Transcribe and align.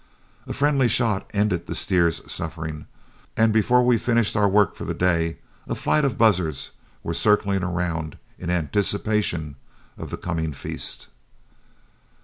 A 0.47 0.53
friendly 0.53 0.87
shot 0.87 1.29
ended 1.31 1.67
the 1.67 1.75
steer's 1.75 2.23
sufferings, 2.25 2.85
and 3.37 3.53
before 3.53 3.85
we 3.85 3.99
finished 3.99 4.35
our 4.35 4.49
work 4.49 4.75
for 4.75 4.83
the 4.83 4.95
day, 4.95 5.37
a 5.67 5.75
flight 5.75 6.03
of 6.03 6.17
buzzards 6.17 6.71
were 7.03 7.13
circling 7.13 7.61
around 7.63 8.17
in 8.39 8.49
anticipation 8.49 9.57
of 9.99 10.09
the 10.09 10.17
coming 10.17 10.53
feast. 10.53 11.09